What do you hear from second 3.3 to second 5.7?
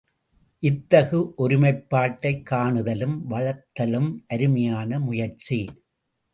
வளர்த்தலும் அருமையான முயற்சி.